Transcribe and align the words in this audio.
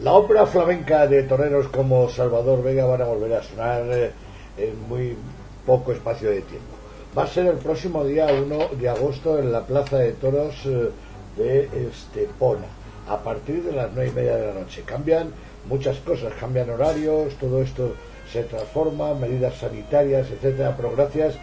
La 0.00 0.14
ópera 0.14 0.46
flamenca 0.46 1.06
de 1.06 1.22
toreros 1.22 1.68
como 1.68 2.08
Salvador 2.08 2.64
Vega 2.64 2.84
van 2.84 3.02
a 3.02 3.04
volver 3.04 3.34
a 3.34 3.42
sonar 3.44 3.82
eh, 3.92 4.10
en 4.56 4.88
muy 4.88 5.16
poco 5.64 5.92
espacio 5.92 6.30
de 6.30 6.40
tiempo. 6.40 6.79
Va 7.16 7.24
a 7.24 7.26
ser 7.26 7.46
el 7.46 7.56
próximo 7.56 8.04
día 8.04 8.28
1 8.32 8.68
de 8.80 8.88
agosto 8.88 9.36
en 9.40 9.50
la 9.50 9.66
Plaza 9.66 9.98
de 9.98 10.12
Toros 10.12 10.54
eh, 10.64 10.90
de 11.36 11.88
Estepona, 11.88 12.66
a 13.08 13.18
partir 13.18 13.64
de 13.64 13.72
las 13.72 13.90
9 13.92 14.10
y 14.12 14.14
media 14.14 14.36
de 14.36 14.46
la 14.46 14.60
noche. 14.60 14.84
Cambian 14.86 15.32
muchas 15.68 15.96
cosas, 15.98 16.32
cambian 16.38 16.70
horarios, 16.70 17.34
todo 17.34 17.62
esto 17.62 17.96
se 18.32 18.44
transforma, 18.44 19.12
medidas 19.14 19.56
sanitarias, 19.56 20.30
etcétera, 20.30 20.74
pero 20.76 20.92
gracias 20.92 21.34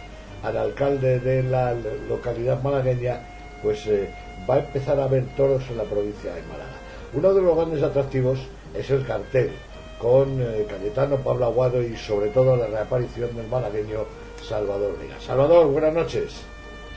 al 0.42 0.56
alcalde 0.56 1.20
de 1.20 1.42
la 1.42 1.74
localidad 2.08 2.62
malagueña, 2.62 3.20
pues 3.62 3.86
eh, 3.88 4.08
va 4.48 4.54
a 4.54 4.58
empezar 4.60 4.98
a 4.98 5.04
haber 5.04 5.26
toros 5.36 5.64
en 5.68 5.76
la 5.76 5.84
provincia 5.84 6.34
de 6.34 6.40
Málaga. 6.44 6.78
Uno 7.12 7.34
de 7.34 7.42
los 7.42 7.54
grandes 7.54 7.82
atractivos 7.82 8.38
es 8.74 8.88
el 8.88 9.04
cartel, 9.04 9.50
con 9.98 10.40
eh, 10.40 10.66
Cayetano, 10.68 11.16
Pablo 11.16 11.46
Aguado 11.46 11.82
y 11.82 11.96
sobre 11.96 12.28
todo 12.28 12.56
la 12.56 12.66
reaparición 12.66 13.34
del 13.36 13.48
malagueño 13.48 14.04
Salvador 14.46 14.96
Vega. 14.98 15.20
Salvador, 15.20 15.66
buenas 15.66 15.92
noches. 15.92 16.42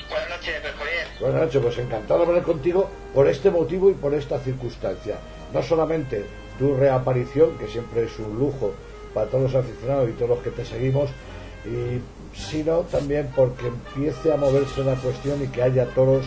Buenas 0.10 0.30
noches, 0.30 0.56
Javier. 0.62 1.08
Buenas 1.20 1.42
noches, 1.42 1.62
pues 1.62 1.78
encantado 1.80 2.20
de 2.22 2.26
hablar 2.28 2.44
contigo 2.44 2.90
por 3.14 3.28
este 3.28 3.50
motivo 3.50 3.90
y 3.90 3.94
por 3.94 4.14
esta 4.14 4.40
circunstancia. 4.40 5.16
No 5.54 5.64
solamente 5.64 6.26
tu 6.60 6.76
reaparición, 6.76 7.58
que 7.58 7.68
siempre 7.68 8.04
es 8.04 8.20
un 8.20 8.38
lujo 8.38 8.74
para 9.14 9.28
todos 9.28 9.52
los 9.52 9.56
aficionados 9.56 10.10
y 10.10 10.14
todos 10.14 10.30
los 10.30 10.40
que 10.40 10.52
te 10.52 10.66
seguimos, 10.66 11.10
y, 11.66 12.02
sino 12.38 12.82
también 12.82 13.32
porque 13.36 13.68
empiece 13.68 14.32
a 14.32 14.38
moverse 14.38 14.84
la 14.84 14.96
cuestión 14.96 15.44
y 15.44 15.48
que 15.48 15.64
haya 15.64 15.86
toros, 15.88 16.26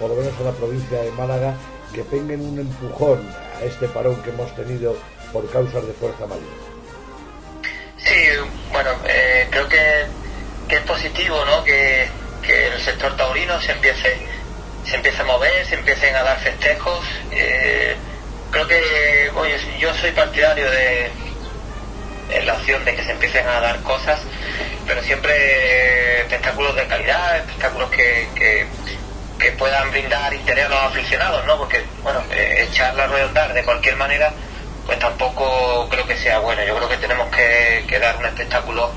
por 0.00 0.10
lo 0.10 0.16
menos 0.16 0.32
en 0.38 0.46
la 0.46 0.52
provincia 0.52 1.02
de 1.02 1.10
Málaga, 1.12 1.54
que 1.92 2.02
peguen 2.02 2.40
un 2.40 2.58
empujón 2.58 3.20
a 3.60 3.64
este 3.64 3.88
parón 3.88 4.16
que 4.22 4.30
hemos 4.30 4.54
tenido 4.54 4.96
por 5.34 5.50
causas 5.50 5.84
de 5.84 5.92
fuerza 5.94 6.26
mayor. 6.26 6.44
Sí, 7.98 8.14
bueno, 8.70 8.90
eh, 9.04 9.48
creo 9.50 9.68
que, 9.68 10.06
es 10.68 10.80
positivo 10.82 11.44
¿no? 11.44 11.64
que, 11.64 12.08
que, 12.40 12.68
el 12.68 12.80
sector 12.80 13.16
taurino 13.16 13.60
se 13.60 13.72
empiece, 13.72 14.16
se 14.84 14.94
empiece 14.94 15.20
a 15.20 15.24
mover, 15.24 15.66
se 15.66 15.74
empiecen 15.74 16.14
a 16.14 16.22
dar 16.22 16.38
festejos. 16.38 17.04
Eh, 17.32 17.96
creo 18.52 18.68
que 18.68 19.30
oye, 19.34 19.58
yo 19.78 19.92
soy 19.94 20.12
partidario 20.12 20.70
de 20.70 21.10
la 22.44 22.54
opción 22.54 22.84
de 22.84 22.94
que 22.94 23.04
se 23.04 23.10
empiecen 23.10 23.46
a 23.48 23.60
dar 23.60 23.82
cosas, 23.82 24.20
pero 24.86 25.02
siempre 25.02 26.20
espectáculos 26.20 26.76
de 26.76 26.86
calidad, 26.86 27.38
espectáculos 27.38 27.90
que, 27.90 28.28
que 28.36 28.66
que 29.38 29.50
puedan 29.52 29.90
brindar 29.90 30.32
interés 30.32 30.66
a 30.66 30.68
los 30.68 30.78
aficionados, 30.84 31.44
¿no? 31.44 31.58
Porque, 31.58 31.84
bueno, 32.02 32.22
eh, 32.30 32.66
echarla 32.70 33.04
a 33.04 33.06
redondar 33.08 33.52
de 33.52 33.64
cualquier 33.64 33.96
manera, 33.96 34.32
pues 34.86 34.98
tampoco 34.98 35.88
creo 35.90 36.06
que 36.06 36.16
sea 36.16 36.38
bueno. 36.40 36.64
Yo 36.64 36.76
creo 36.76 36.88
que 36.88 36.96
tenemos 36.98 37.28
que, 37.28 37.98
dar 37.98 38.16
un 38.16 38.26
espectáculo 38.26 38.92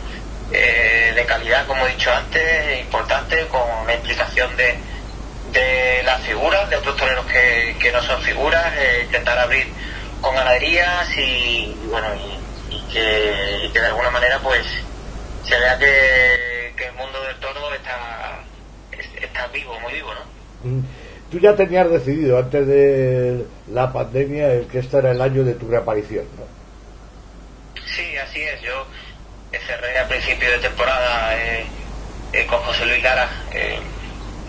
eh, 0.51 1.13
de 1.15 1.25
calidad, 1.25 1.65
como 1.67 1.85
he 1.85 1.91
dicho 1.91 2.11
antes, 2.13 2.79
importante, 2.79 3.47
con 3.47 3.61
una 3.83 3.93
implicación 3.93 4.55
de, 4.57 4.77
de 5.51 6.03
las 6.03 6.21
figuras, 6.21 6.69
de 6.69 6.75
otros 6.77 6.95
toreros 6.95 7.25
que, 7.25 7.75
que 7.79 7.91
no 7.91 8.01
son 8.01 8.21
figuras, 8.21 8.73
eh, 8.77 9.01
intentar 9.05 9.37
abrir 9.39 9.71
con 10.21 10.35
ganaderías 10.35 11.17
y, 11.17 11.77
bueno, 11.89 12.07
y, 12.69 12.81
que, 12.91 13.69
de 13.73 13.85
alguna 13.85 14.09
manera 14.09 14.39
pues 14.39 14.65
se 15.43 15.57
vea 15.57 15.77
que, 15.77 16.73
que 16.75 16.85
el 16.87 16.93
mundo 16.93 17.21
del 17.23 17.35
toro 17.37 17.73
está 17.73 18.39
está 19.21 19.47
vivo, 19.47 19.79
muy 19.79 19.93
vivo, 19.93 20.13
¿no? 20.13 20.69
Mm. 20.69 20.83
Tú 21.31 21.39
ya 21.39 21.55
tenías 21.55 21.89
decidido 21.89 22.37
antes 22.37 22.65
de 22.65 23.45
la 23.71 23.91
pandemia 23.91 24.53
el 24.53 24.67
que 24.67 24.79
este 24.79 24.97
era 24.97 25.11
el 25.11 25.21
año 25.21 25.43
de 25.43 25.53
tu 25.53 25.67
reaparición, 25.67 26.25
¿no? 26.37 26.45
Sí, 27.85 28.17
así 28.17 28.41
es. 28.41 28.61
Yo 28.61 28.85
cerré 29.65 29.99
a 29.99 30.07
principio 30.07 30.49
de 30.51 30.59
temporada 30.59 31.35
eh, 31.37 31.65
eh, 32.33 32.45
con 32.45 32.59
José 32.59 32.85
Luis 32.85 33.01
Lara 33.03 33.29
eh, 33.51 33.79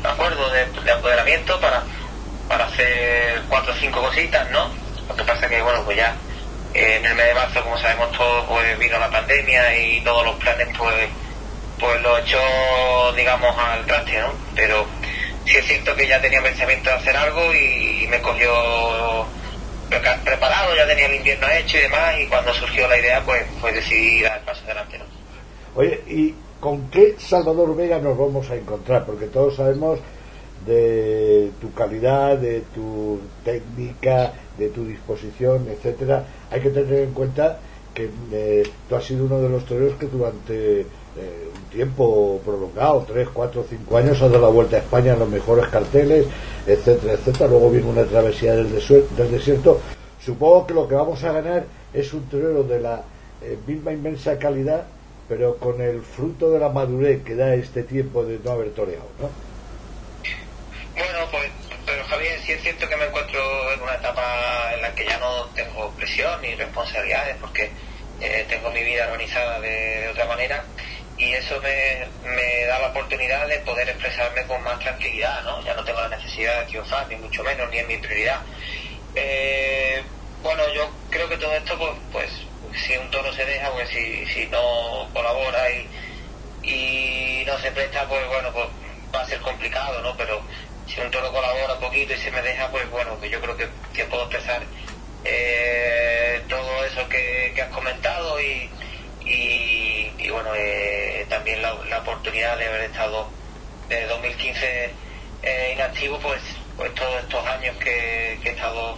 me 0.02 0.08
acuerdo 0.08 0.48
de, 0.50 0.66
de, 0.82 0.92
apoderamiento 0.92 1.58
para, 1.60 1.82
para 2.48 2.66
hacer 2.66 3.42
cuatro 3.48 3.72
o 3.72 3.76
cinco 3.76 4.00
cositas, 4.00 4.48
¿no? 4.50 4.70
Lo 5.08 5.16
que 5.16 5.24
pasa 5.24 5.48
que, 5.48 5.60
bueno, 5.60 5.82
pues 5.84 5.96
ya 5.96 6.14
en 6.74 7.04
el 7.04 7.14
mes 7.14 7.26
de 7.26 7.34
marzo, 7.34 7.62
como 7.64 7.78
sabemos 7.78 8.12
todos, 8.12 8.44
pues 8.46 8.78
vino 8.78 8.98
la 8.98 9.10
pandemia 9.10 9.76
y 9.76 10.00
todos 10.02 10.24
los 10.24 10.36
planes, 10.36 10.68
pues 10.78 11.08
pues 11.78 12.00
lo 12.02 12.18
hecho, 12.18 12.38
digamos, 13.16 13.56
al 13.56 13.86
traste, 13.86 14.20
¿no? 14.20 14.32
Pero 14.54 14.86
sí 15.48 15.56
es 15.56 15.66
cierto 15.66 15.96
que 15.96 16.06
ya 16.06 16.20
tenía 16.20 16.42
pensamiento 16.42 16.90
de 16.90 16.96
hacer 16.96 17.16
algo 17.16 17.40
y, 17.54 18.06
me 18.08 18.20
cogió 18.20 18.50
preparado, 19.88 20.76
ya 20.76 20.86
tenía 20.86 21.06
el 21.06 21.16
invierno 21.16 21.46
hecho 21.48 21.78
y 21.78 21.80
demás, 21.80 22.14
y 22.20 22.26
cuando 22.26 22.52
surgió 22.52 22.86
la 22.88 22.98
idea, 22.98 23.22
pues, 23.24 23.42
pues 23.60 23.74
decidí 23.74 24.22
dar 24.22 24.38
el 24.38 24.44
paso 24.44 24.62
adelante, 24.64 24.98
¿no? 24.98 25.04
Oye, 25.74 26.02
¿y 26.06 26.34
con 26.60 26.90
qué 26.90 27.14
Salvador 27.18 27.74
Vega 27.74 27.98
nos 27.98 28.18
vamos 28.18 28.50
a 28.50 28.56
encontrar? 28.56 29.06
Porque 29.06 29.26
todos 29.26 29.56
sabemos 29.56 29.98
de 30.66 31.50
tu 31.60 31.72
calidad, 31.72 32.36
de 32.36 32.62
tu 32.74 33.20
técnica, 33.44 34.32
de 34.58 34.68
tu 34.68 34.84
disposición, 34.84 35.68
etcétera. 35.68 36.24
Hay 36.50 36.60
que 36.60 36.70
tener 36.70 37.04
en 37.04 37.12
cuenta 37.12 37.58
que 37.94 38.10
eh, 38.32 38.62
tú 38.88 38.96
has 38.96 39.04
sido 39.04 39.24
uno 39.24 39.40
de 39.40 39.48
los 39.48 39.64
toreros 39.64 39.98
que 39.98 40.06
durante 40.06 40.86
eh, 41.18 41.48
un 41.54 41.70
tiempo 41.70 42.40
prolongado, 42.44 43.04
3, 43.08 43.28
4, 43.32 43.64
5 43.68 43.96
años, 43.96 44.22
ha 44.22 44.28
dado 44.28 44.40
la 44.40 44.48
vuelta 44.48 44.76
a 44.76 44.80
España 44.80 45.12
en 45.14 45.18
los 45.18 45.28
mejores 45.28 45.66
carteles, 45.68 46.26
etcétera, 46.66 47.14
etcétera. 47.14 47.48
Luego 47.48 47.70
viene 47.70 47.86
una 47.86 48.04
travesía 48.04 48.54
del, 48.54 48.70
del 48.70 49.30
desierto. 49.30 49.80
Supongo 50.24 50.66
que 50.66 50.74
lo 50.74 50.88
que 50.88 50.94
vamos 50.94 51.22
a 51.24 51.32
ganar 51.32 51.64
es 51.92 52.12
un 52.12 52.28
torero 52.28 52.62
de 52.62 52.80
la 52.80 53.02
eh, 53.42 53.56
misma 53.66 53.92
inmensa 53.92 54.38
calidad, 54.38 54.84
pero 55.28 55.56
con 55.56 55.80
el 55.80 56.02
fruto 56.02 56.50
de 56.50 56.58
la 56.58 56.68
madurez 56.68 57.22
que 57.24 57.34
da 57.34 57.54
este 57.54 57.82
tiempo 57.82 58.24
de 58.24 58.38
no 58.42 58.50
haber 58.50 58.70
toreado, 58.70 59.08
¿no? 59.20 59.28
Bueno, 60.94 61.18
pues, 61.30 61.50
pero 61.86 62.04
Javier, 62.04 62.40
sí 62.44 62.52
es 62.52 62.62
cierto 62.62 62.88
que 62.88 62.96
me 62.96 63.06
encuentro 63.06 63.40
en 63.72 63.80
una 63.80 63.94
etapa 63.94 64.74
en 64.74 64.82
la 64.82 64.94
que 64.94 65.04
ya 65.04 65.18
no 65.18 65.46
tengo 65.54 65.90
presión 65.92 66.42
ni 66.42 66.54
responsabilidades, 66.54 67.36
porque 67.40 67.70
eh, 68.20 68.44
tengo 68.48 68.70
mi 68.70 68.82
vida 68.82 69.06
organizada 69.06 69.60
de 69.60 70.08
otra 70.10 70.26
manera 70.26 70.64
y 71.18 71.32
eso 71.32 71.60
me, 71.60 72.06
me, 72.30 72.64
da 72.66 72.78
la 72.78 72.88
oportunidad 72.88 73.46
de 73.48 73.58
poder 73.60 73.88
expresarme 73.88 74.46
con 74.46 74.62
más 74.62 74.78
tranquilidad, 74.78 75.42
¿no? 75.42 75.62
Ya 75.64 75.74
no 75.74 75.84
tengo 75.84 76.00
la 76.00 76.16
necesidad 76.16 76.60
de 76.60 76.66
triunfar, 76.66 77.08
ni 77.08 77.16
mucho 77.16 77.42
menos, 77.42 77.68
ni 77.70 77.78
es 77.78 77.86
mi 77.88 77.96
prioridad. 77.96 78.40
Eh, 79.16 80.02
bueno, 80.42 80.62
yo 80.72 80.88
creo 81.10 81.28
que 81.28 81.36
todo 81.36 81.52
esto, 81.54 81.76
pues, 81.76 81.92
pues 82.12 82.30
si 82.86 82.96
un 82.96 83.10
toro 83.10 83.32
se 83.32 83.44
deja, 83.44 83.70
pues 83.72 83.88
si, 83.88 84.26
si 84.26 84.46
no 84.46 85.08
colabora 85.12 85.68
y, 85.70 85.88
y 86.62 87.44
no 87.44 87.58
se 87.58 87.72
presta, 87.72 88.06
pues 88.06 88.24
bueno, 88.28 88.52
pues 88.52 88.68
va 89.12 89.22
a 89.22 89.26
ser 89.26 89.40
complicado, 89.40 90.00
¿no? 90.02 90.16
Pero 90.16 90.40
si 90.86 91.00
un 91.00 91.10
toro 91.10 91.32
colabora 91.32 91.74
un 91.74 91.80
poquito 91.80 92.14
y 92.14 92.18
se 92.18 92.30
me 92.30 92.42
deja, 92.42 92.70
pues 92.70 92.88
bueno, 92.90 93.20
que 93.20 93.28
yo 93.28 93.40
creo 93.40 93.56
que, 93.56 93.68
que 93.92 94.04
puedo 94.04 94.22
expresar 94.22 94.62
eh, 95.24 96.42
todo 96.48 96.84
eso 96.84 97.08
que, 97.08 97.52
que 97.56 97.62
has 97.62 97.70
comentado 97.70 98.40
y 98.40 98.70
y, 99.28 100.30
bueno, 100.30 100.50
eh, 100.56 101.26
también 101.28 101.60
la, 101.62 101.74
oportunidad 101.98 102.56
de 102.58 102.66
haber 102.66 102.82
estado 102.82 103.28
desde 103.88 104.06
2015 104.06 104.90
eh, 105.42 105.72
inactivo, 105.74 106.18
pues, 106.20 106.40
pues 106.76 106.94
todos 106.94 107.22
estos 107.22 107.46
años 107.46 107.76
que, 107.76 108.38
he 108.42 108.48
estado 108.48 108.96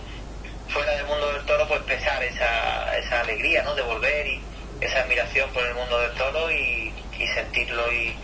fuera 0.68 0.92
del 0.96 1.06
mundo 1.06 1.32
del 1.32 1.44
toro, 1.46 1.66
pues 1.66 1.80
pesar 1.82 2.22
esa, 2.22 2.96
esa 2.96 3.20
alegría, 3.20 3.62
¿no? 3.64 3.74
De 3.74 3.82
volver 3.82 4.26
y 4.26 4.40
esa 4.80 5.00
admiración 5.00 5.50
por 5.50 5.66
el 5.66 5.74
mundo 5.74 5.98
del 5.98 6.12
toro 6.14 6.50
y, 6.50 6.92
sentirlo 7.34 7.82
y, 7.92 8.14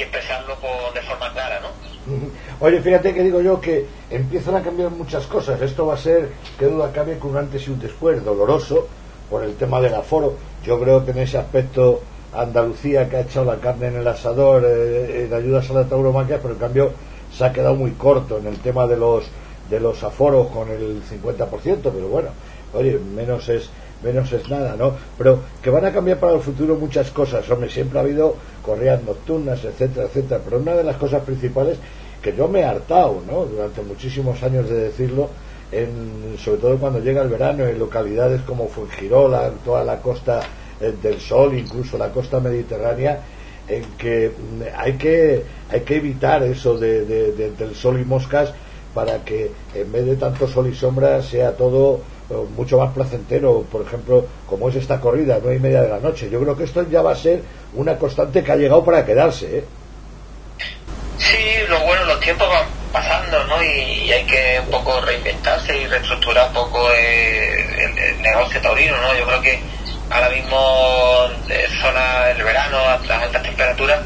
expresarlo 0.00 0.56
de 0.94 1.02
forma 1.02 1.32
clara, 1.32 1.60
¿no? 1.60 1.70
Oye, 2.60 2.80
fíjate 2.80 3.12
que 3.12 3.22
digo 3.22 3.40
yo 3.40 3.60
que 3.60 3.84
empiezan 4.10 4.54
a 4.54 4.62
cambiar 4.62 4.90
muchas 4.90 5.26
cosas. 5.26 5.60
Esto 5.60 5.86
va 5.86 5.94
a 5.94 5.98
ser, 5.98 6.30
que 6.56 6.66
duda 6.66 6.92
cabe, 6.92 7.18
con 7.18 7.32
un 7.32 7.38
antes 7.38 7.66
y 7.66 7.70
un 7.70 7.80
después, 7.80 8.24
doloroso 8.24 8.88
por 9.30 9.44
el 9.44 9.54
tema 9.54 9.80
del 9.80 9.94
aforo. 9.94 10.34
Yo 10.64 10.78
creo 10.80 11.04
que 11.04 11.12
en 11.12 11.18
ese 11.18 11.38
aspecto 11.38 12.00
Andalucía, 12.34 13.08
que 13.08 13.16
ha 13.16 13.20
echado 13.20 13.46
la 13.46 13.56
carne 13.56 13.88
en 13.88 13.96
el 13.96 14.06
asador 14.06 14.64
eh, 14.66 15.24
en 15.24 15.34
ayudas 15.34 15.70
a 15.70 15.74
la 15.74 15.84
tauromaquia, 15.84 16.38
pero 16.40 16.54
en 16.54 16.60
cambio 16.60 16.90
se 17.32 17.44
ha 17.44 17.52
quedado 17.52 17.74
muy 17.74 17.92
corto 17.92 18.38
en 18.38 18.46
el 18.46 18.58
tema 18.58 18.86
de 18.86 18.96
los 18.96 19.24
de 19.70 19.80
los 19.80 20.02
aforos 20.02 20.48
con 20.48 20.70
el 20.70 21.02
50%, 21.02 21.80
pero 21.82 22.08
bueno, 22.08 22.28
oye, 22.72 22.98
menos 22.98 23.48
es 23.50 23.68
menos 24.02 24.32
es 24.32 24.48
nada, 24.48 24.76
¿no? 24.76 24.92
Pero 25.16 25.40
que 25.62 25.70
van 25.70 25.84
a 25.84 25.92
cambiar 25.92 26.18
para 26.18 26.34
el 26.34 26.40
futuro 26.40 26.76
muchas 26.76 27.10
cosas, 27.10 27.48
hombre, 27.50 27.68
siempre 27.68 27.98
ha 27.98 28.02
habido 28.02 28.36
correas 28.62 29.02
nocturnas, 29.02 29.64
etcétera, 29.64 30.06
etcétera, 30.06 30.40
pero 30.44 30.58
una 30.58 30.74
de 30.74 30.84
las 30.84 30.96
cosas 30.96 31.22
principales 31.22 31.78
que 32.22 32.34
yo 32.34 32.48
me 32.48 32.60
he 32.60 32.64
hartado, 32.64 33.22
¿no? 33.26 33.44
Durante 33.44 33.82
muchísimos 33.82 34.42
años 34.42 34.68
de 34.68 34.76
decirlo, 34.76 35.28
en, 35.72 36.36
sobre 36.38 36.58
todo 36.58 36.78
cuando 36.78 37.00
llega 37.00 37.22
el 37.22 37.28
verano 37.28 37.66
en 37.66 37.78
localidades 37.78 38.42
como 38.42 38.68
Fuengirola, 38.68 39.50
toda 39.64 39.84
la 39.84 40.00
costa 40.00 40.40
eh, 40.80 40.94
del 41.02 41.20
Sol, 41.20 41.56
incluso 41.56 41.98
la 41.98 42.10
costa 42.10 42.40
mediterránea, 42.40 43.20
en 43.68 43.84
que 43.98 44.30
mm, 44.30 44.62
hay 44.76 44.94
que, 44.94 45.44
hay 45.70 45.80
que 45.80 45.96
evitar 45.96 46.42
eso 46.42 46.78
de, 46.78 47.04
del 47.04 47.74
sol 47.74 48.00
y 48.00 48.04
moscas 48.04 48.52
para 48.94 49.24
que 49.24 49.50
en 49.74 49.92
vez 49.92 50.06
de 50.06 50.16
tanto 50.16 50.48
sol 50.48 50.68
y 50.68 50.74
sombra 50.74 51.22
sea 51.22 51.52
todo 51.52 52.00
eh, 52.30 52.34
mucho 52.56 52.78
más 52.78 52.92
placentero, 52.92 53.64
por 53.70 53.82
ejemplo, 53.82 54.24
como 54.48 54.70
es 54.70 54.76
esta 54.76 54.98
corrida, 55.00 55.38
nueve 55.40 55.56
y 55.56 55.60
media 55.60 55.82
de 55.82 55.90
la 55.90 56.00
noche. 56.00 56.30
Yo 56.30 56.40
creo 56.40 56.56
que 56.56 56.64
esto 56.64 56.88
ya 56.88 57.02
va 57.02 57.12
a 57.12 57.16
ser 57.16 57.42
una 57.74 57.96
constante 57.96 58.42
que 58.42 58.52
ha 58.52 58.56
llegado 58.56 58.82
para 58.84 59.04
quedarse. 59.04 59.58
¿eh? 59.58 59.64
Sí, 61.18 61.68
lo 61.68 61.80
bueno, 61.84 62.06
los 62.06 62.20
tiempos 62.20 62.48
van 62.48 62.67
¿no? 63.30 63.62
Y, 63.62 64.10
hay 64.12 64.24
que 64.24 64.60
un 64.64 64.70
poco 64.70 65.00
reinventarse 65.00 65.76
y 65.76 65.86
reestructurar 65.86 66.48
un 66.48 66.54
poco 66.54 66.90
eh, 66.92 67.90
el, 67.96 68.22
negocio 68.22 68.60
taurino, 68.60 68.96
¿no? 68.98 69.14
Yo 69.14 69.26
creo 69.26 69.40
que 69.42 69.60
ahora 70.10 70.30
mismo, 70.30 71.28
en 71.48 71.70
zona 71.80 72.26
del 72.26 72.42
verano, 72.42 72.78
las 73.06 73.22
altas 73.22 73.42
temperaturas, 73.42 74.00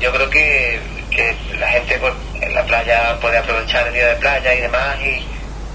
yo 0.00 0.12
creo 0.12 0.28
que, 0.28 0.80
que 1.10 1.36
la 1.58 1.68
gente 1.68 1.98
pues, 1.98 2.12
en 2.40 2.54
la 2.54 2.64
playa 2.64 3.16
puede 3.20 3.38
aprovechar 3.38 3.86
el 3.86 3.94
día 3.94 4.08
de 4.08 4.16
playa 4.16 4.54
y 4.54 4.60
demás 4.60 5.00
y 5.00 5.26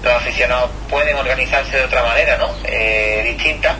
los 0.02 0.12
aficionados 0.14 0.70
pueden 0.88 1.16
organizarse 1.16 1.76
de 1.76 1.84
otra 1.84 2.02
manera, 2.02 2.36
¿no? 2.36 2.54
Eh, 2.64 3.22
distinta 3.34 3.76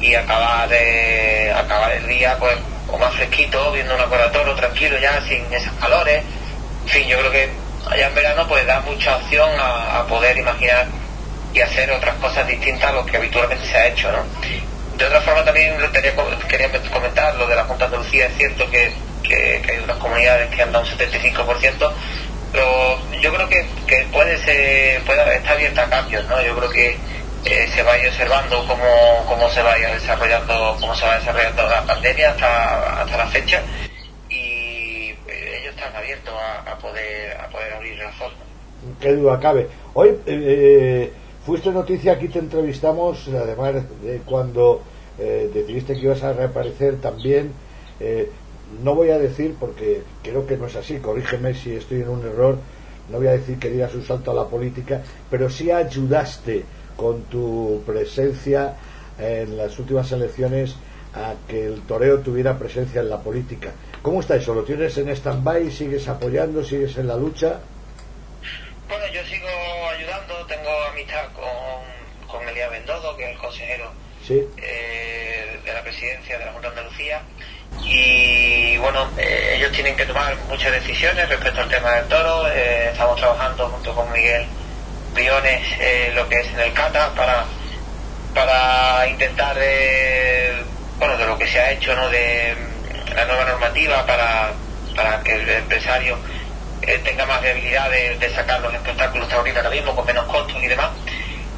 y 0.00 0.14
acabar, 0.14 0.68
de, 0.68 1.52
acabar 1.56 1.92
el 1.92 2.06
día 2.06 2.36
pues 2.38 2.56
o 2.88 2.98
más 2.98 3.14
fresquito, 3.14 3.72
viendo 3.72 3.94
un 3.94 4.32
toro 4.32 4.54
tranquilo 4.54 4.98
ya, 4.98 5.20
sin 5.22 5.52
esos 5.52 5.72
calores. 5.80 6.22
En 6.84 6.88
fin, 6.88 7.06
yo 7.06 7.18
creo 7.18 7.30
que 7.30 7.61
allá 7.90 8.08
en 8.08 8.14
verano 8.14 8.46
pues 8.48 8.66
da 8.66 8.80
mucha 8.80 9.16
opción 9.16 9.50
a, 9.58 10.04
poder 10.08 10.36
imaginar 10.36 10.86
y 11.54 11.60
hacer 11.60 11.90
otras 11.90 12.16
cosas 12.16 12.46
distintas 12.46 12.90
a 12.90 12.92
lo 12.92 13.06
que 13.06 13.16
habitualmente 13.16 13.66
se 13.66 13.76
ha 13.76 13.86
hecho, 13.88 14.10
¿no? 14.10 14.24
De 14.96 15.04
otra 15.04 15.20
forma 15.20 15.44
también 15.44 15.76
quería, 15.92 16.12
quería 16.48 16.70
comentar 16.90 17.34
lo 17.36 17.46
de 17.46 17.56
la 17.56 17.64
Junta 17.64 17.86
de 17.86 17.96
Andalucía, 17.96 18.26
es 18.26 18.36
cierto 18.36 18.70
que, 18.70 18.92
que, 19.22 19.62
hay 19.68 19.78
unas 19.78 19.96
comunidades 19.96 20.54
que 20.54 20.62
han 20.62 20.72
dado 20.72 20.84
un 20.84 20.90
75%, 20.90 21.92
pero 22.52 22.98
yo 23.20 23.34
creo 23.34 23.48
que, 23.48 23.66
que 23.86 24.06
puede 24.12 24.38
ser, 24.44 25.02
puede 25.02 25.36
estar 25.36 25.52
abierta 25.54 25.84
a 25.84 25.90
cambios, 25.90 26.24
¿no? 26.26 26.40
Yo 26.42 26.56
creo 26.56 26.70
que 26.70 26.98
eh, 27.44 27.68
se 27.74 27.82
vaya 27.82 28.08
observando 28.08 28.66
cómo, 28.66 29.24
cómo 29.26 29.50
se 29.50 29.62
vaya 29.62 29.92
desarrollando, 29.92 30.76
cómo 30.80 30.94
se 30.94 31.06
va 31.06 31.18
desarrollando 31.18 31.68
la 31.68 31.82
pandemia 31.82 32.30
hasta, 32.30 33.02
hasta 33.02 33.16
la 33.16 33.26
fecha 33.26 33.62
están 36.00 36.34
a, 36.66 36.78
poder 36.78 37.36
a 37.36 37.48
poder 37.48 37.72
abrir 37.74 37.98
la 37.98 38.12
zona. 38.12 38.34
Qué 39.00 39.14
duda 39.14 39.38
cabe. 39.38 39.68
Hoy 39.94 40.18
eh, 40.26 41.12
fuiste 41.44 41.70
noticia, 41.70 42.12
aquí 42.12 42.28
te 42.28 42.38
entrevistamos, 42.38 43.28
además 43.28 43.74
de 44.02 44.18
cuando 44.24 44.82
decidiste 45.18 45.94
que 45.94 46.00
ibas 46.00 46.22
a 46.24 46.32
reaparecer 46.32 47.00
también 47.00 47.52
no 48.82 48.94
voy 48.94 49.10
a 49.10 49.18
decir, 49.18 49.54
porque 49.58 50.02
creo 50.22 50.46
que 50.46 50.56
no 50.56 50.66
es 50.66 50.76
así, 50.76 50.98
corrígeme 50.98 51.54
si 51.54 51.74
estoy 51.74 52.02
en 52.02 52.08
un 52.08 52.26
error, 52.26 52.56
no 53.10 53.18
voy 53.18 53.26
a 53.26 53.32
decir 53.32 53.58
que 53.58 53.70
digas 53.70 53.94
un 53.94 54.04
salto 54.04 54.30
a 54.30 54.34
la 54.34 54.46
política, 54.46 55.02
pero 55.30 55.50
sí 55.50 55.70
ayudaste 55.70 56.64
con 56.96 57.22
tu 57.24 57.82
presencia 57.84 58.76
en 59.18 59.56
las 59.56 59.78
últimas 59.78 60.10
elecciones 60.12 60.76
a 61.14 61.34
que 61.46 61.66
el 61.66 61.82
toreo 61.82 62.20
tuviera 62.20 62.58
presencia 62.58 63.02
en 63.02 63.10
la 63.10 63.20
política. 63.20 63.72
¿Cómo 64.02 64.20
está 64.20 64.34
eso? 64.34 64.52
¿Lo 64.52 64.64
tienes 64.64 64.98
en 64.98 65.08
stand-by? 65.10 65.70
¿Sigues 65.70 66.08
apoyando? 66.08 66.64
¿Sigues 66.64 66.96
en 66.96 67.06
la 67.06 67.14
lucha? 67.14 67.60
Bueno, 68.88 69.06
yo 69.06 69.24
sigo 69.24 69.48
ayudando, 69.96 70.44
tengo 70.46 70.70
amistad 70.90 71.26
con, 71.34 72.28
con 72.28 72.48
Elías 72.48 72.68
Bendodo, 72.68 73.16
que 73.16 73.24
es 73.24 73.30
el 73.30 73.38
consejero 73.38 73.92
eh, 74.28 75.60
de 75.64 75.72
la 75.72 75.82
presidencia 75.82 76.36
de 76.36 76.44
la 76.44 76.52
Junta 76.52 76.70
de 76.70 76.78
Andalucía 76.80 77.22
y 77.80 78.76
bueno, 78.78 79.08
eh, 79.16 79.54
ellos 79.56 79.70
tienen 79.70 79.96
que 79.96 80.04
tomar 80.04 80.36
muchas 80.48 80.72
decisiones 80.72 81.28
respecto 81.28 81.60
al 81.60 81.68
tema 81.68 81.92
del 81.92 82.08
toro. 82.08 82.48
Eh, 82.48 82.90
estamos 82.90 83.18
trabajando 83.18 83.68
junto 83.68 83.94
con 83.94 84.10
Miguel 84.12 84.44
Briones 85.14 85.62
lo 86.14 86.28
que 86.28 86.40
es 86.40 86.48
en 86.48 86.60
el 86.60 86.72
CATA 86.72 87.14
para, 87.14 87.44
para 88.34 89.06
intentar, 89.06 89.56
bueno, 90.98 91.16
de 91.16 91.26
lo 91.26 91.38
que 91.38 91.46
se 91.46 91.60
ha 91.60 91.70
hecho, 91.70 91.94
¿no? 91.94 92.08
De 92.08 92.71
la 93.14 93.24
nueva 93.26 93.44
normativa 93.44 94.06
para, 94.06 94.52
para 94.94 95.22
que 95.22 95.34
el 95.34 95.48
empresario 95.48 96.18
tenga 97.04 97.26
más 97.26 97.40
viabilidad 97.40 97.90
de, 97.90 98.30
sacar 98.34 98.60
los 98.60 98.74
espectáculos 98.74 99.28
taurinos 99.28 99.58
ahora 99.58 99.70
mismo 99.70 99.94
con 99.94 100.06
menos 100.06 100.24
costos 100.24 100.62
y 100.62 100.66
demás. 100.66 100.90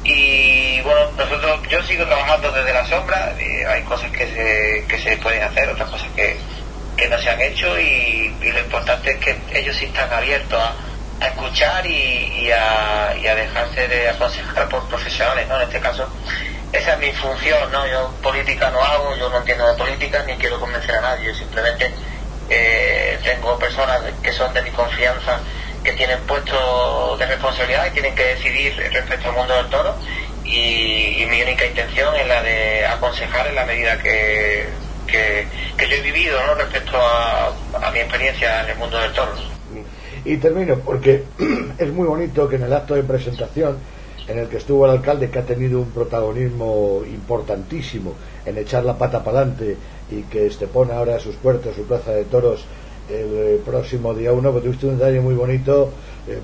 Y 0.03 0.81
bueno, 0.81 1.11
nosotros, 1.17 1.61
yo 1.67 1.81
sigo 1.83 2.05
trabajando 2.05 2.51
desde 2.51 2.73
la 2.73 2.85
sombra, 2.85 3.33
hay 3.67 3.81
cosas 3.83 4.11
que 4.11 4.27
se, 4.27 4.85
que 4.87 4.99
se 5.01 5.17
pueden 5.17 5.41
hacer, 5.41 5.67
otras 5.69 5.89
cosas 5.89 6.07
que, 6.15 6.37
que 6.95 7.07
no 7.09 7.17
se 7.19 7.29
han 7.29 7.41
hecho 7.41 7.79
y, 7.79 8.35
lo 8.39 8.59
importante 8.59 9.11
es 9.11 9.17
que 9.17 9.35
ellos 9.53 9.75
sí 9.75 9.85
están 9.85 10.11
abiertos 10.13 10.61
a, 10.61 10.75
escuchar 11.25 11.85
y, 11.87 12.51
a, 12.51 13.15
y 13.19 13.25
a 13.25 13.35
dejarse 13.35 13.87
de 13.87 14.09
aconsejar 14.09 14.69
por 14.69 14.87
profesionales, 14.89 15.47
¿no? 15.47 15.55
En 15.55 15.63
este 15.63 15.79
caso, 15.79 16.07
esa 16.71 16.93
es 16.93 16.99
mi 16.99 17.11
función, 17.13 17.71
¿no? 17.71 17.87
Yo 17.87 18.11
política 18.21 18.69
no 18.71 18.81
hago, 18.81 19.15
yo 19.15 19.29
no 19.29 19.37
entiendo 19.37 19.67
de 19.67 19.77
política 19.77 20.23
ni 20.27 20.33
quiero 20.35 20.59
convencer 20.59 20.95
a 20.95 21.01
nadie, 21.01 21.33
simplemente 21.33 21.91
eh, 22.49 23.17
tengo 23.23 23.57
personas 23.57 24.01
que 24.21 24.31
son 24.31 24.53
de 24.53 24.61
mi 24.61 24.71
confianza 24.71 25.39
que 25.83 25.93
tienen 25.93 26.19
puestos 26.21 27.19
de 27.19 27.25
responsabilidad 27.27 27.87
y 27.87 27.91
tienen 27.91 28.15
que 28.15 28.23
decidir 28.23 28.75
respecto 28.75 29.29
al 29.29 29.35
mundo 29.35 29.55
del 29.55 29.67
toro 29.67 29.95
y, 30.43 31.25
mi 31.29 31.41
única 31.41 31.65
intención 31.65 32.15
es 32.15 32.27
la 32.27 32.41
de 32.41 32.85
aconsejar 32.85 33.47
en 33.47 33.55
la 33.55 33.65
medida 33.65 33.97
que, 33.97 34.67
que, 35.07 35.47
yo 35.77 35.95
he 35.95 36.01
vivido 36.01 36.39
¿no? 36.45 36.55
respecto 36.55 36.97
a, 36.97 37.47
a, 37.81 37.91
mi 37.91 37.99
experiencia 37.99 38.63
en 38.63 38.69
el 38.69 38.77
mundo 38.77 38.99
del 38.99 39.11
toro. 39.13 39.33
Y 40.23 40.37
termino 40.37 40.79
porque 40.79 41.23
es 41.77 41.91
muy 41.91 42.07
bonito 42.07 42.47
que 42.47 42.55
en 42.55 42.63
el 42.63 42.73
acto 42.73 42.93
de 42.95 43.03
presentación 43.03 43.79
en 44.27 44.39
el 44.39 44.47
que 44.47 44.57
estuvo 44.57 44.85
el 44.85 44.91
alcalde, 44.91 45.29
que 45.29 45.39
ha 45.39 45.45
tenido 45.45 45.79
un 45.79 45.91
protagonismo 45.91 47.01
importantísimo 47.05 48.13
en 48.45 48.57
echar 48.57 48.83
la 48.83 48.97
pata 48.97 49.23
para 49.23 49.39
adelante 49.39 49.77
y 50.11 50.21
que 50.23 50.47
Estepona 50.47 50.97
ahora 50.97 51.15
a 51.15 51.19
sus 51.19 51.35
puertas, 51.35 51.75
su 51.75 51.83
plaza 51.83 52.11
de 52.11 52.25
toros, 52.25 52.65
el 53.09 53.29
eh, 53.33 53.61
próximo 53.63 54.13
día 54.13 54.33
uno 54.33 54.51
porque 54.51 54.67
tuviste 54.67 54.87
un 54.87 54.97
detalle 54.97 55.21
muy 55.21 55.35
bonito 55.35 55.91
eh, 56.27 56.39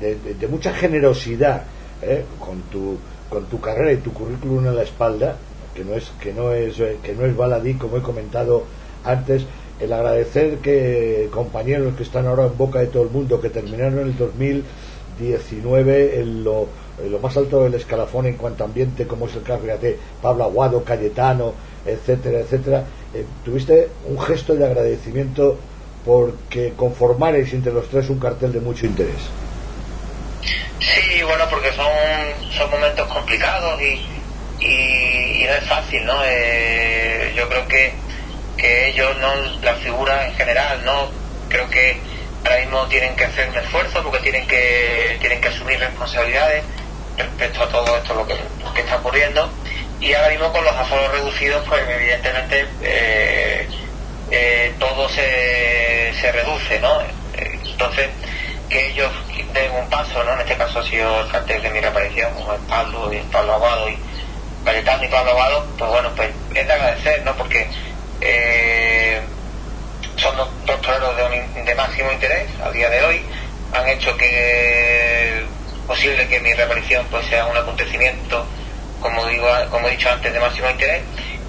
de, 0.00 0.48
mucha 0.48 0.72
generosidad 0.72 1.64
¿eh? 2.00 2.24
con, 2.40 2.62
tu, 2.62 2.96
con 3.28 3.44
tu 3.46 3.60
carrera 3.60 3.92
y 3.92 3.98
tu 3.98 4.12
currículum 4.12 4.68
a 4.68 4.72
la 4.72 4.82
espalda, 4.82 5.36
que 5.74 5.84
no 5.84 5.94
es 5.94 6.10
que 6.20 6.32
no 6.32 6.52
es 6.52 6.80
eh, 6.80 6.96
que 7.02 7.14
no 7.14 7.26
es 7.26 7.36
baladí 7.36 7.74
como 7.74 7.98
he 7.98 8.02
comentado 8.02 8.64
antes 9.04 9.44
el 9.78 9.92
agradecer 9.92 10.58
que 10.58 11.28
compañeros 11.30 11.94
que 11.96 12.02
están 12.02 12.26
ahora 12.26 12.46
en 12.46 12.56
boca 12.56 12.78
de 12.78 12.86
todo 12.86 13.02
el 13.02 13.10
mundo 13.10 13.40
que 13.40 13.50
terminaron 13.50 13.98
el 13.98 14.16
2000 14.16 14.64
19 15.18 16.20
en 16.20 16.44
lo, 16.44 16.68
más 17.22 17.36
alto 17.36 17.64
del 17.64 17.74
escalafón 17.74 18.26
en 18.26 18.34
cuanto 18.34 18.64
a 18.64 18.66
ambiente, 18.66 19.06
como 19.06 19.26
es 19.26 19.34
el 19.34 19.42
caso, 19.42 19.64
de 19.64 19.98
Pablo 20.22 20.44
Aguado, 20.44 20.84
Cayetano, 20.84 21.52
etcétera, 21.84 22.40
etcétera, 22.40 22.84
eh, 23.14 23.24
tuviste 23.44 23.88
un 24.06 24.18
gesto 24.20 24.54
de 24.54 24.66
agradecimiento 24.66 25.56
porque 26.04 26.72
conformaréis 26.76 27.52
entre 27.52 27.72
los 27.72 27.88
tres 27.88 28.08
un 28.08 28.18
cartel 28.18 28.52
de 28.52 28.60
mucho 28.60 28.86
interés. 28.86 29.30
Sí, 30.78 31.22
bueno, 31.22 31.44
porque 31.50 31.72
son, 31.72 31.86
son 32.56 32.70
momentos 32.70 33.08
complicados 33.08 33.80
y, 33.80 34.64
y, 34.64 35.44
no 35.44 35.52
es 35.54 35.64
fácil, 35.64 36.04
¿no? 36.04 36.14
Eh, 36.24 37.32
yo 37.36 37.48
creo 37.48 37.66
que, 37.66 37.92
que 38.56 38.88
ellos, 38.88 39.16
no 39.20 39.34
la 39.62 39.74
figura 39.74 40.28
en 40.28 40.34
general, 40.34 40.84
¿no? 40.84 41.08
Creo 41.48 41.68
que 41.68 41.96
ahora 42.46 42.60
mismo 42.60 42.86
tienen 42.86 43.16
que 43.16 43.24
hacer 43.24 43.48
un 43.48 43.56
esfuerzo 43.56 44.02
porque 44.02 44.20
tienen 44.20 44.46
que, 44.46 45.16
tienen 45.20 45.40
que 45.40 45.48
asumir 45.48 45.78
responsabilidades 45.80 46.62
respecto 47.16 47.62
a 47.64 47.68
todo 47.68 47.96
esto 47.96 48.14
lo 48.14 48.26
que, 48.26 48.36
está 48.80 48.96
ocurriendo 48.96 49.50
y 50.00 50.12
ahora 50.12 50.28
mismo 50.28 50.52
con 50.52 50.64
los 50.64 50.74
aforos 50.74 51.10
reducidos 51.10 51.66
pues 51.66 51.82
evidentemente 51.88 52.66
eh, 52.82 53.66
eh, 54.30 54.74
todo 54.78 55.08
se, 55.08 56.12
se 56.20 56.32
reduce, 56.32 56.78
¿no? 56.80 56.98
Entonces, 57.34 58.08
que 58.68 58.88
ellos 58.88 59.10
den 59.52 59.72
un 59.72 59.88
paso, 59.88 60.22
¿no? 60.24 60.34
En 60.34 60.40
este 60.40 60.56
caso 60.56 60.80
ha 60.80 60.84
sido 60.84 61.20
el 61.20 61.30
cartel 61.30 61.62
de 61.62 61.70
mi 61.70 61.80
reaparición, 61.80 62.34
como 62.34 62.52
es 62.52 62.60
Pablo 62.68 63.12
y 63.12 63.18
Pablo 63.32 63.54
Aguado 63.54 63.88
y 63.88 63.98
Cayetano 64.64 65.04
y 65.04 65.08
Pablo 65.08 65.30
Aguado, 65.32 65.66
pues 65.78 65.90
bueno, 65.90 66.10
pues 66.16 66.30
es 66.54 66.66
de 66.66 66.72
agradecer, 66.72 67.22
¿no? 67.24 67.36
Porque 67.36 67.68
eh, 68.20 69.05
son 70.16 70.36
dos, 70.36 70.80
toreros 70.80 71.16
de, 71.16 71.62
de, 71.62 71.74
máximo 71.74 72.12
interés 72.12 72.48
a 72.62 72.70
día 72.70 72.88
de 72.90 73.04
hoy, 73.04 73.20
han 73.72 73.88
hecho 73.88 74.16
que 74.16 75.44
posible 75.86 76.26
que 76.28 76.40
mi 76.40 76.52
reaparición 76.52 77.06
pues 77.10 77.26
sea 77.26 77.46
un 77.46 77.56
acontecimiento, 77.56 78.44
como 79.00 79.26
digo, 79.26 79.48
como 79.70 79.88
he 79.88 79.92
dicho 79.92 80.10
antes, 80.10 80.32
de 80.32 80.40
máximo 80.40 80.70
interés 80.70 81.02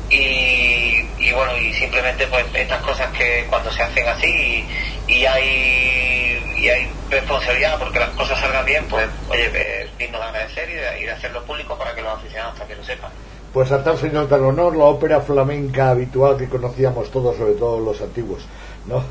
y, 0.10 1.32
bueno, 1.34 1.58
y 1.58 1.74
simplemente 1.74 2.28
pues 2.28 2.46
estas 2.54 2.82
cosas 2.82 3.12
que 3.12 3.46
cuando 3.50 3.72
se 3.72 3.84
hacen 3.84 4.08
así 4.08 4.66
y, 5.08 5.26
hay 5.26 6.56
y 6.58 6.70
hay 6.70 6.90
responsabilidad 7.10 7.78
porque 7.78 8.00
las 8.00 8.10
cosas 8.10 8.40
salgan 8.40 8.66
bien, 8.66 8.86
pues 8.88 9.08
oye, 9.30 9.84
es 9.84 9.98
digno 9.98 10.18
de 10.18 10.24
agradecer 10.24 10.70
y 10.70 11.06
de, 11.06 11.12
hacerlo 11.12 11.44
público 11.44 11.78
para 11.78 11.94
que 11.94 12.02
los 12.02 12.18
aficionados 12.18 12.58
también 12.58 12.80
lo 12.80 12.86
sepan. 12.86 13.12
Pues 13.54 13.72
a 13.72 13.84
tal 13.84 13.98
señor 13.98 14.28
del 14.28 14.44
honor, 14.44 14.76
la 14.76 14.86
ópera 14.86 15.22
flamenca 15.22 15.90
habitual 15.90 16.38
que 16.38 16.48
conocíamos 16.48 17.10
todos, 17.10 17.36
sobre 17.38 17.54
todo 17.54 17.80
los 17.80 18.02
antiguos, 18.02 18.46
¿no? 18.88 19.04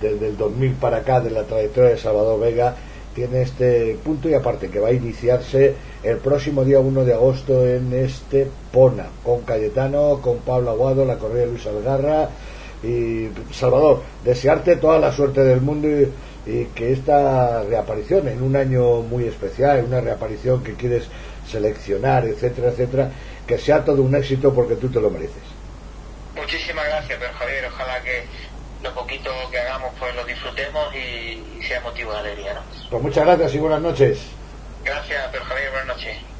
desde 0.00 0.28
el 0.28 0.36
2000 0.36 0.74
para 0.74 0.98
acá, 0.98 1.20
de 1.20 1.30
la 1.30 1.44
trayectoria 1.44 1.90
de 1.90 1.98
Salvador 1.98 2.40
Vega, 2.40 2.74
tiene 3.14 3.42
este 3.42 3.96
punto 4.02 4.28
y 4.28 4.34
aparte 4.34 4.70
que 4.70 4.80
va 4.80 4.88
a 4.88 4.92
iniciarse 4.92 5.74
el 6.02 6.16
próximo 6.16 6.64
día 6.64 6.80
1 6.80 7.04
de 7.04 7.12
agosto 7.12 7.66
en 7.66 7.92
este 7.92 8.48
Pona, 8.72 9.06
con 9.22 9.42
Cayetano, 9.42 10.20
con 10.22 10.38
Pablo 10.38 10.70
Aguado, 10.70 11.04
la 11.04 11.18
correa 11.18 11.46
Luis 11.46 11.66
Algarra 11.66 12.30
y 12.82 13.28
Salvador, 13.52 14.00
desearte 14.24 14.76
toda 14.76 14.98
la 14.98 15.12
suerte 15.12 15.44
del 15.44 15.60
mundo 15.60 15.88
y, 15.88 16.08
que 16.44 16.92
esta 16.92 17.62
reaparición 17.62 18.28
en 18.28 18.42
un 18.42 18.56
año 18.56 19.02
muy 19.02 19.24
especial, 19.24 19.84
una 19.84 20.00
reaparición 20.00 20.62
que 20.64 20.74
quieres 20.74 21.04
seleccionar, 21.48 22.26
etcétera, 22.26 22.70
etcétera, 22.70 23.10
que 23.46 23.58
sea 23.58 23.84
todo 23.84 24.02
un 24.02 24.14
éxito 24.14 24.52
porque 24.52 24.76
tú 24.76 24.88
te 24.88 25.00
lo 25.00 25.10
mereces. 25.10 25.42
Muchísimas 26.34 26.84
gracias, 26.86 27.18
pero 27.20 27.32
Javier, 27.34 27.66
ojalá 27.66 28.02
que 28.02 28.24
lo 28.82 28.94
poquito 28.94 29.30
que 29.50 29.58
hagamos 29.58 29.92
pues 29.98 30.14
lo 30.16 30.24
disfrutemos 30.24 30.94
y, 30.94 31.62
sea 31.62 31.80
motivo 31.80 32.12
de 32.12 32.18
alegría. 32.18 32.54
¿no? 32.54 32.62
Pues 32.90 33.02
muchas 33.02 33.24
gracias 33.24 33.54
y 33.54 33.58
buenas 33.58 33.80
noches. 33.80 34.18
Gracias, 34.84 35.28
pero 35.30 35.44
Javier, 35.44 35.70
buenas 35.70 35.96
noches. 35.96 36.31